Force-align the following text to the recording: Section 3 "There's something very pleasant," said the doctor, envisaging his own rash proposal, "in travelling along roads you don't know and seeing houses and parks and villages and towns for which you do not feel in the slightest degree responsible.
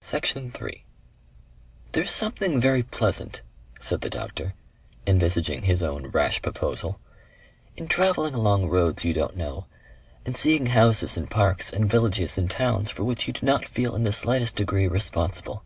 Section 0.00 0.50
3 0.50 0.86
"There's 1.92 2.10
something 2.10 2.58
very 2.58 2.82
pleasant," 2.82 3.42
said 3.78 4.00
the 4.00 4.08
doctor, 4.08 4.54
envisaging 5.06 5.64
his 5.64 5.82
own 5.82 6.06
rash 6.06 6.40
proposal, 6.40 6.98
"in 7.76 7.86
travelling 7.86 8.32
along 8.34 8.70
roads 8.70 9.04
you 9.04 9.12
don't 9.12 9.36
know 9.36 9.66
and 10.24 10.34
seeing 10.34 10.68
houses 10.68 11.18
and 11.18 11.30
parks 11.30 11.74
and 11.74 11.86
villages 11.90 12.38
and 12.38 12.50
towns 12.50 12.88
for 12.88 13.04
which 13.04 13.26
you 13.26 13.34
do 13.34 13.44
not 13.44 13.68
feel 13.68 13.94
in 13.94 14.04
the 14.04 14.12
slightest 14.12 14.56
degree 14.56 14.88
responsible. 14.88 15.62